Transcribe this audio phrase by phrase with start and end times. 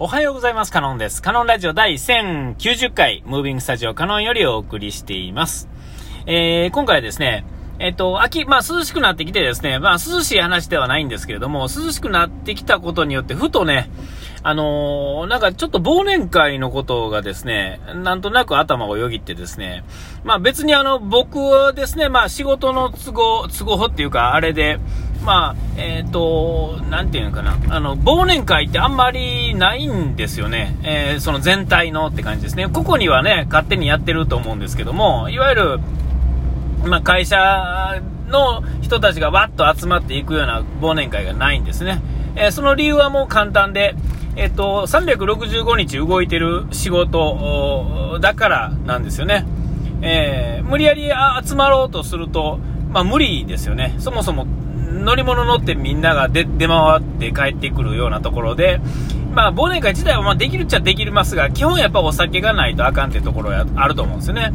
[0.00, 0.72] おはようございます。
[0.72, 1.22] カノンです。
[1.22, 5.68] カノンラジオ第1090回、ムービングスタジオカノンよりお送りしています。
[6.26, 7.44] えー、今回はですね、
[7.78, 13.88] えっと、秋、まあ涼しくなってきてですね、まあ涼しい話ではないんですけれども、涼しくなってきたことによって、ふとね、
[14.42, 19.84] あのー、なんかちょっと忘年会のことがですね、なんとなく頭をよぎってですね、
[20.24, 24.80] まあ別にあの、僕はですね、まあ仕事の都合、都合っていうか、あれで、
[25.24, 30.76] まあ、えっ、ー、と、なんていうのかな、あの、忘年会ってあんまりないんですよね。
[30.82, 32.68] えー、その全体のって感じですね。
[32.68, 35.80] 個々にはね、勝手にやってると思うんですけども、いわゆる、
[36.84, 42.02] まあ、会社の人たちがわっと集まっていくような忘年会がないんですね。
[42.36, 43.94] えー、その理由はもう簡単で、
[44.36, 49.46] えっ、と、365日動いてる仕事だからなんですよね。
[50.02, 51.10] えー、無理やり
[51.46, 52.58] 集まろうとすると、
[52.90, 53.94] まあ無理ですよね。
[53.98, 54.46] そもそも
[55.02, 58.80] 乗り物乗ってみんなが出出回って帰ってくるようなところで、
[59.32, 64.52] まあ、忘年会自体はまできるっちゃできますが、基本やっぱお酒がないとあかんってところはあると思うんですよね。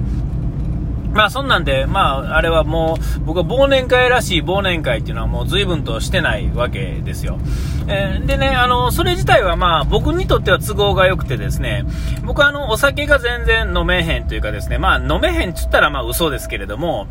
[1.14, 7.40] まあそんなんで、まああれはもう、僕は忘年会らしい忘年会っていうのはもう随分としてないわけですよ。
[7.88, 11.86] えー、でね、あの、それ自体はまあ僕にとっては都合が良くてですね、
[12.24, 17.08] 僕はあの、お酒が全然飲めへんというかですね、まあ飲めへんっつったらまあ嘘ですけれども、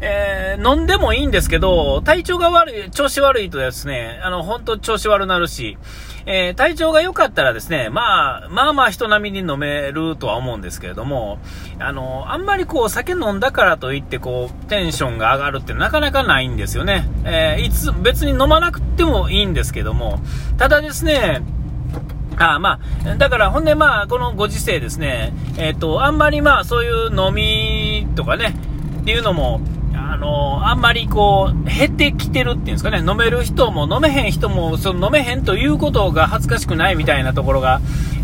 [0.00, 5.76] えー、飲んでもいいんですけど、体調が悪い、調子悪いとですね、あの、本当調子悪なるし、
[6.26, 11.38] えー、体調が良かったらですね、まあ、まあまあ人並みに飲めるとは思うんですけれども、
[11.78, 17.08] あの、あんまりこう酒飲んだからといってこう、テンションが上がるってなかなかないんですよね。
[17.24, 20.20] えー、いつ、別に飲まなくてもいいんですけども、
[20.58, 21.42] ただですね、
[22.38, 28.54] あまあ、だからほんでまあ、このご時世ですね、えっ、ー、と、あんまりまあそういう飲みとかね、
[29.00, 29.60] っていうのも、
[30.12, 37.80] あのあんまりこう、減ってきてるっていうんですかね、飲める人も飲めへん人も、その飲めへんということが恥ずかしくないみたいなところが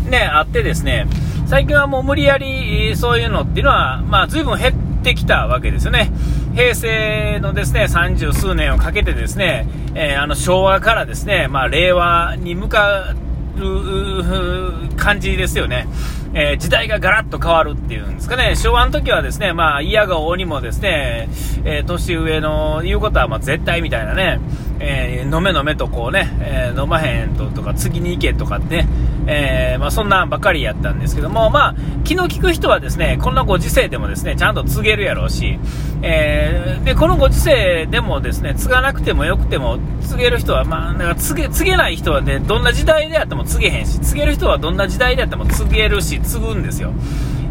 [0.07, 1.07] ね、あってですね、
[1.47, 4.73] 最近はもう無理やりそういうのっていうのは、まあ随分減っ
[5.03, 6.11] てきたわけですよね。
[6.53, 13.15] 平成のですね、30数年をかけてですね、えー、あの昭和からですね、まあ令和に向か
[13.59, 15.87] る感じですよね。
[16.33, 21.27] えー、時代がガラッと変わるっていうんですかね、昭和の時はですね、まあ、嫌が王にもですね、
[21.63, 24.39] えー、年上の言うことはま絶対みたいなね、
[24.79, 28.87] えー、飲め飲めとこうね、え飲まへんととか、次に行けとかね、
[29.27, 35.59] えまあ、そんなんばかりやったんですけども、まあ、気の利く人はですね、こんなご時世でもですね、ちゃんと告げるやろうし、
[36.01, 46.91] えで、このご時世でもですね、継がなくてもよくても、告げる人は、まあ、だか告げ、告げない人はね、どんな時代であっても告げへんし、告げる人はどんな時代であっても告げるし、継ぐんですよ。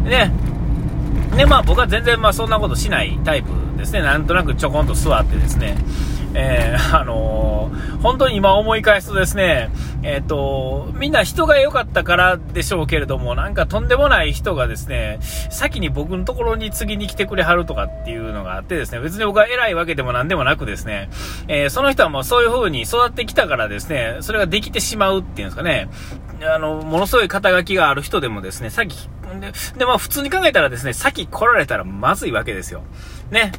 [0.03, 0.31] ね。
[1.35, 4.01] で、まあ僕は全然まあそんなことしないタイプですね。
[4.01, 5.77] なんとなくちょこんと座ってですね。
[6.33, 7.48] えー、あの
[8.01, 9.69] 本当に今思い返すとですね、
[10.03, 15.19] えっ、ー、と、みんな人が良かったからでしょうけれども、なんかとんでもない人がですね、
[15.49, 21.09] 先に僕のところに次に来てくれはるとかっていうのがあってですね、別に僕は偉いわけでもなんでもなくですね、
[21.47, 25.89] えー、その人はもうそういう風に育ってきたからですね、それができてしまうっていうんですかね、
[26.43, 29.09] あの、ものすごい肩書きがある人でもですね、さっき、
[29.39, 32.83] で、でまあ普通に考えたらですね、先来られたらまずいわけですよ。
[33.31, 33.51] ね。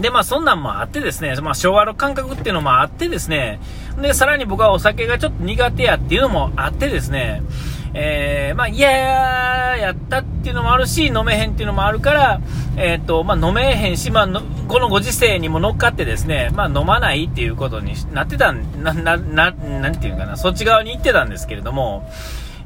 [0.00, 3.60] で、まあそんなんもあってですね、まあ昭和の感覚っていうのもあってですね、
[4.00, 7.42] で、さらに僕はお酒がちょっと苦手やっていうのもあってですね、
[7.96, 12.40] えー、まあ嫌やったっていうのもあるし、飲めへんっていうのもあるから、
[12.76, 14.28] えっ、ー、と、まあ飲めへんし、まあ
[14.66, 22.10] このご時世にも乗っかってですね、まあ飲まないっていうことになってたん、な、な、な、なんていうかな、そっち側に行ってたんですけれども、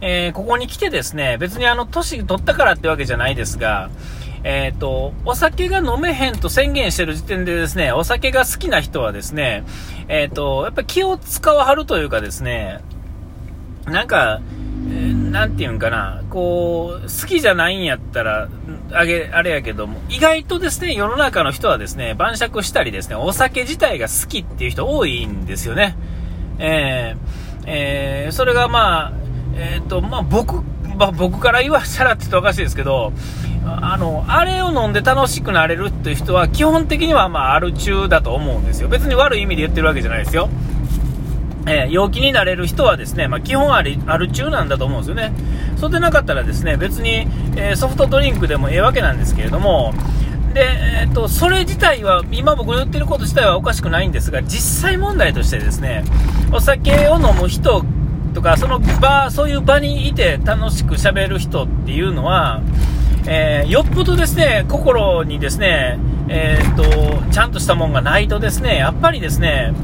[0.01, 3.91] えー、ここに来てですね、別にあの、年取ったからってわけじゃないですが、
[4.45, 9.65] えっ、ー、と、お酒が飲めへんと宣言してる時点でですね、お酒が好きな人はですね、
[10.09, 12.81] えっ、ー、と、やっぱ気を使わはるというかですね、
[13.87, 14.41] なんか、
[14.89, 18.49] えー、なんていうんかな、こう、好きじゃないんやったら、
[18.93, 25.97] あげ、あれやけども、意外とですね、世の中の人はですね、晩酌したりですね、お酒自体が好きっていう人多いんですよね。
[26.59, 29.13] えー、えー、それがまあ、
[29.57, 30.63] えっ、と、まあ僕、
[30.97, 33.13] まあ、僕から言わしたらって言うとおかしいですけど、
[33.83, 38.89] あの、あれを飲んで楽しくなれるっていう人は基本的にはまあアル中だと思うんですよ。
[38.89, 40.49] 別に悪い意味で言ってるわけじゃないですよ。
[41.67, 45.33] えー、陽気になれる人はですね、まあ、基本ありある中なんだと思うんですよね。
[45.77, 49.93] そうでなかったらですね、別に、えー、ソフトドリンクでもええわけなんですけれども、
[50.55, 50.67] で、
[51.03, 56.05] えー、っと、それ自体は、今僕の言ってること自体はおかしくないんですが、実際問題としてですね、
[56.53, 57.85] お酒を飲む人
[58.35, 62.63] とか、その場、そういう場にいて楽しく喋る人っていうのは、
[63.31, 65.99] えー、よっぽどですね、心にですね、
[66.29, 69.75] えー、っと、ちゃんとしたもんがないとですね、やっぱりですね、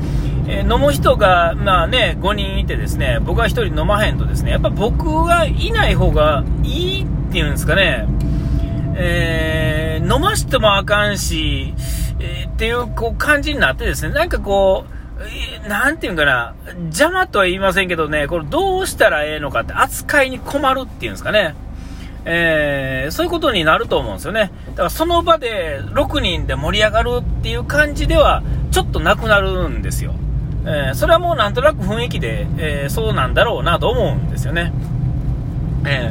[0.49, 8.07] えー、飲む人が、まあね、5人いてですね、僕が1人飲まへんとですね、やっぱ僕がいない方がいいっていうんですかね、
[8.97, 11.75] えー、飲ましてもあかんし、
[12.21, 14.87] えー、っていうこう感じになってですね、なんかこ
[15.65, 16.55] う、なんていうんかな、
[16.87, 21.55] 邪魔とは言いませんけどね、これどうしたらええのかって扱いに困るっていうんですかね。
[22.27, 24.51] えー、そういうことになると思うんですよね。
[24.71, 30.15] だからその場で6人で盛り上がるっていう感じでは、ちょっとなくなるんですよ。
[30.67, 34.73] えー、それはもうなんとなく雰囲気で、えー、そうなんだろうなと思うんですよね。
[35.87, 36.11] え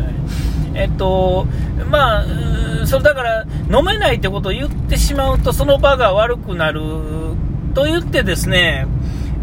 [0.73, 1.47] ー、えっと、
[1.89, 2.25] まあ、
[2.85, 6.81] それだから飲めないってことを言ってしまうとその場が悪くなる
[7.73, 8.85] と言ってですね、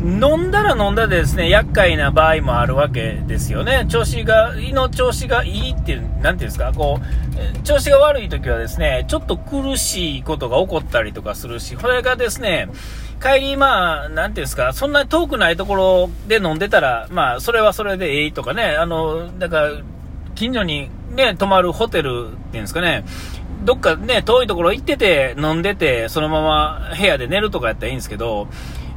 [0.02, 3.86] 飲んだら飲んだでですね、厄介な場合もあるわけですよね。
[3.88, 12.68] 調子が、胃の調子がいいっていう、なんていうんですか、こう、調子が悪い時はですね、ちょっと苦しいことが起こったりとかするし、これがですね、
[13.22, 19.70] 帰り、まあ、なんていうんですか、そんなに遠くないところで飲んでたら、まあ、それはそれでええとかね、あの、だから、
[20.34, 23.04] 近所にね、泊まるホテルっていうんですかね、
[23.64, 28.48] どっかね、遠いところ行ってて、飲んでて、そのまま部屋で寝るとかやったらいいんですけど、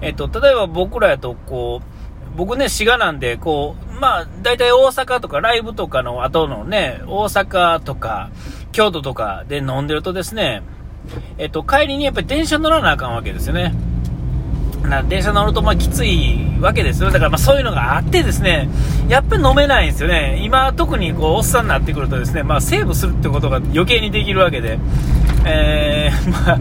[0.03, 8.29] えっと、例えば僕らやと、こう、僕ね、滋賀なんで、こう、まあ、大体大阪とかライブとかの後のね、大阪とか、
[8.71, 10.63] 京都とかで飲んでるとですね、
[11.37, 13.73] えっと、帰りにやっぱり電車乗らなあかんわけですよね。
[14.89, 17.09] な電車乗るとまあきついわけですよ。
[17.09, 18.69] だからまあそういうのがあってですね、
[19.07, 20.41] やっぱり飲めないんですよね。
[20.43, 24.79] 今特にこうおっさんになってくるとですね、まあセーブするってことが余計にできるわけで、
[25.45, 26.59] えー、 まあ、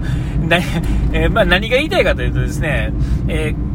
[0.58, 0.64] な
[1.12, 2.92] えー、まあ何が言いたいかというとですね、
[3.28, 3.72] えー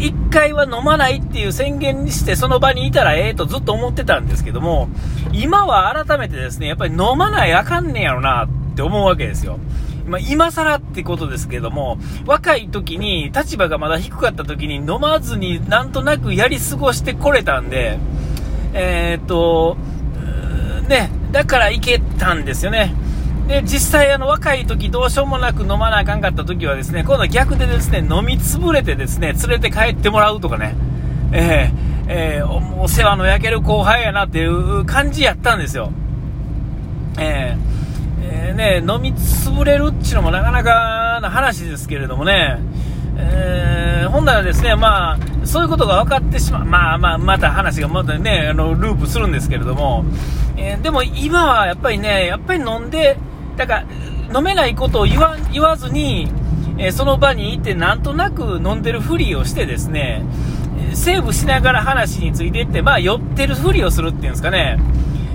[0.00, 4.88] 一回は飲まないっていう宣言にしてその場にいたらええとずっと思ってたんですけども、
[5.32, 9.58] 今は改めてですね、やっぱり飲まないあかんねやろなって思うわけですよ。
[10.06, 17.98] まあ、今更ってことですけども、若い時に、立場がまだ低かった時に飲まずになんとなくやり過ごしてこれたんで、
[18.72, 19.76] えー、っと、
[20.88, 22.94] ね、だからいけたんですよね。
[23.48, 30.76] で、実際あの若い時どうしようもなく飲まなあかんかった時はですね、今度は逆でですね、飲みつぶれてですね、連れて帰ってもらうとかね、
[31.32, 35.90] えー、えー、お世話の焼ける後輩やなっていう感じやったんですよ。
[37.18, 37.78] えー
[38.30, 42.58] えー、ね、飲みつぶれるっていうのもなかなかな話ですけれどもね、
[43.16, 50.04] えー、本来はですね、まあ、そういうことが分かってしまう、まあまあ、また話がまたね、あの、ループするんですけれども、
[50.56, 53.16] えー、でも今はやっぱりね、やっぱり飲んで、
[53.58, 53.84] だか
[54.30, 56.28] ら、飲めないことを言わ言わずに、
[56.78, 60.24] え、その場にいて、なんとなく飲んでるふりをしてですね、
[60.94, 64.78] セーブしながら話についていって、まあ、酔ってるふりをするっていうんですかね、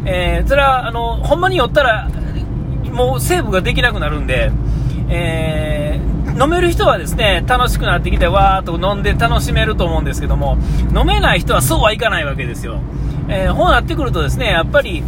[0.05, 2.09] えー、それは、あの、ほんまに酔ったら、
[2.91, 4.51] もうセーブができなくなるんで、
[5.09, 10.57] えー、飲める人はですね、楽しくなってきて、わーっと飲んで楽しめると思うんですけども、
[10.95, 12.79] 飲めない人はそうはいかないわけですよ。
[13.27, 15.03] えー、こうなってくるとですね、やっぱり、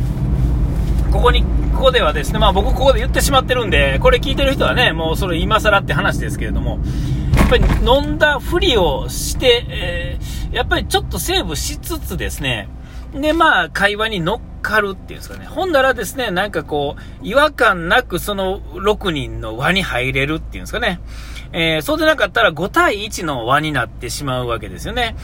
[1.11, 1.45] ここに、
[1.75, 6.79] ここではですね、まあ僕ここで言ってしまってるんで、これ聞いてる人はね、もうそれ今更って話ですけれども、
[7.37, 12.69] やっぱり飲んだふりをして、えー、やっぱりちょっとセーブしつつですね、
[13.13, 15.45] で、まあ、会話に乗っかるっていうんですかね。
[15.45, 20.99] ほんならですね、なんかこう、違和感なくその6人の輪に入れるっていうんですかね。
[21.51, 25.15] えー、そうでなかったら5対1の輪になってしまうわけですよね。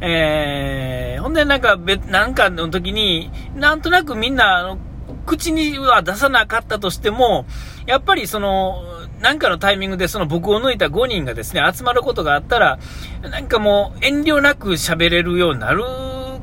[0.00, 4.76] えー、ほんでなんか別、なんかの時に、なんとなくみんな、
[5.30, 7.46] 口には出さなかったとしても、
[7.86, 8.82] やっぱりその、
[9.20, 12.80] なんかのタイミングでその僕を抜いた5人がですね、集まることがあったら、
[13.22, 15.84] なんかもう遠慮なく喋れるようになる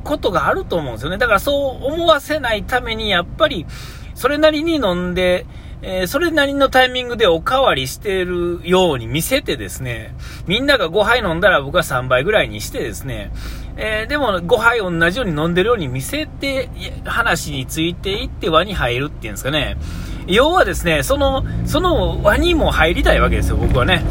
[0.04, 1.18] ことがあると思うんですよね。
[1.18, 3.66] だからそう思わせないために、やっぱり、
[4.14, 5.44] それなりに飲んで、
[5.82, 10.14] えー、それなりのタイミングでおかわりしてるように見せてですね、
[10.46, 13.30] みんなが5杯飲んだら僕は3杯ぐらいにしてですね、
[13.80, 16.68] えー、でも5杯同じように飲んでるように見せて、
[17.04, 19.76] 話についていって輪に入るっていうんですかね。
[20.26, 24.02] 要はですね、その、その輪にも入りたいわけですよ、僕はね。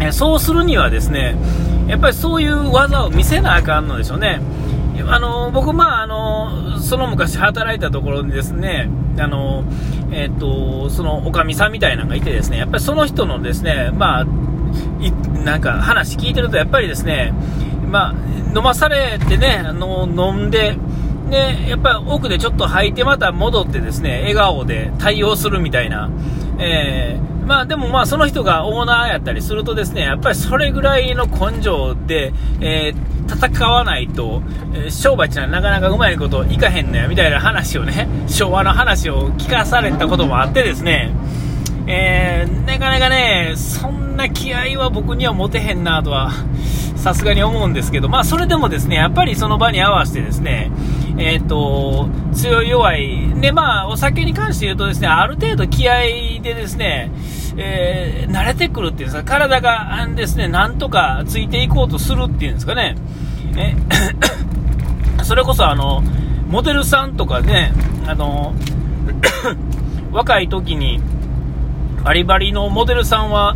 [0.00, 1.36] え、そうするにはですね、
[1.86, 4.40] やっぱりそういう技を見せなあかんのでしょうね。
[5.06, 9.64] あの僕、まああの、その昔働いたところにですね、あの
[10.10, 14.26] えーと、そのおかみさんみたいなのがいて、ですねやっぱりその人のですね、まあ、
[15.44, 17.32] なんか話聞いてると、やっぱりですね、
[17.88, 18.14] まあ、
[18.56, 20.76] 飲まされてね、あの飲んで、
[21.30, 26.10] でやっぱり奥でちょっと吐いて、また戻ってですね笑顔で対応するみたいな。
[26.58, 34.42] えーまあでもまあその人がオーナーやったりするとですね、やっぱりそれぐらいの根性で、えー戦わないと、
[34.72, 41.10] えー、商売ってのはなかなかうまいこといかへんのや、みたいな話をね、昭和の話を聞かされたこともあってですね、
[41.90, 46.30] えー、なかなかね、そんな気合は僕には持てへんなとは、
[46.96, 50.70] さすがに思うんですけど、まあ、それでもですね、やっぱりその場に合わせてですね、
[51.16, 57.10] えっ、ー、と、強い弱い、で、まあ、お酒に関して言うとですね、ある程度気合でですね、
[57.56, 62.96] えー、慣れてくるっていうんですか、体がですね、なんとかついていこうとするっていうんですかね、
[63.56, 63.74] え
[65.24, 66.02] それこそあの、
[66.50, 67.72] モデルさんとかね、
[68.06, 68.54] あの、
[70.12, 71.00] 若い時に、
[72.04, 73.54] バリバリのモデルさんは、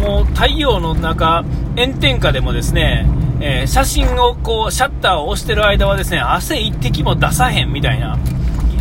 [0.00, 1.44] もう太陽の中、
[1.76, 3.06] 炎天下でもですね、
[3.40, 8.18] えー、写真をこう、シャッターを押してる間はですね、汗一滴も出さへんみたいな。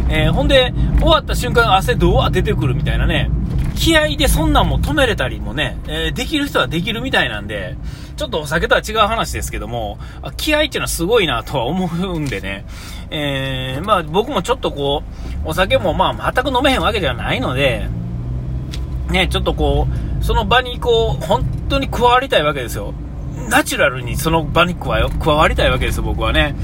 [0.10, 3.30] えー、ほんで、終わった瞬間汗ドワー出てくるみたいなね。
[3.76, 7.78] 気合でそんなんも止めれたりもね、えー、できる人はできるみたいなんで、
[8.18, 9.98] ちょっとお酒とは違う話ですけども、
[10.38, 12.66] 気合っていうのはすごいなとは思うんでね、
[13.10, 15.02] えー、まあ僕もちょっとこ
[15.46, 17.88] う、お酒もまあ全く飲めへんわけではないので、
[19.12, 19.88] ね、ちょっとこ
[20.22, 22.94] う、その場にこう、本当に加わりたいわけですよ。
[23.50, 26.56] ナチュラルにその場に加わりたいわけですよ、僕はね。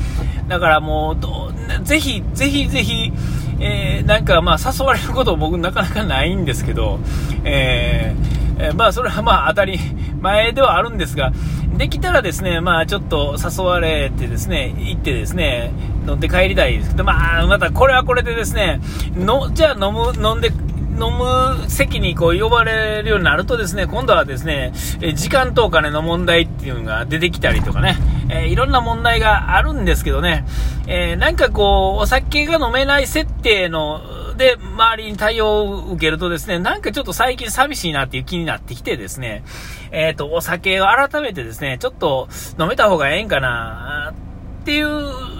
[0.47, 1.51] だからもう、ど
[1.83, 3.11] ぜひ、ぜひぜひ、
[3.59, 6.99] えー、なんかまあ誘われること僕なかなかないんですけど、
[7.43, 9.79] えー、えー、まあそれはまあ当たり
[10.21, 11.31] 前ではあるんですが、
[11.77, 15.71] できたらですね、まあちょっと誘われてですね、行ってですね、
[16.07, 18.79] 飲んで帰りたいですけど、まあまたこれはこれでですね、
[19.15, 20.51] の、じゃあ飲む、飲んで、
[20.99, 27.97] 飲む席にこう呼ばれるようになるとですね、今度はですね、え時間とお金の問題っていうのが出てきたりとかね、
[28.29, 30.45] えー、いろんな問題があるんですけどね、
[30.87, 34.01] えー、なんかこう、お酒が飲めない設定の、
[34.37, 39.43] で、周りに対応を受けるとですね、なんかちょっと最近寂しいなっていう気になってきてですね、
[39.91, 42.27] えっ、ー、と、お酒を改めてですね、ちょっと
[42.59, 44.13] 飲めた方がええんかな、
[44.61, 44.87] っていう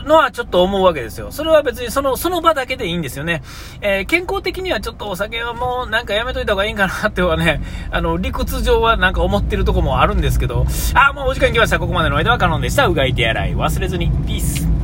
[0.08, 1.32] のはちょっと思うわけですよ。
[1.32, 3.44] それは別にその、その場だけでいいんですよね。
[3.82, 7.62] えー、健康的にはちょっとお酒はもうなんかやめといた方がいいんかなってはね、
[7.92, 11.80] あの、理屈上はなんか思ってるとこもあるんですけど、あ、もうお時間来ました。
[11.80, 12.88] ここまでの間はカノンでした。
[12.88, 14.10] うがい手洗い忘れずに。
[14.26, 14.77] ピース。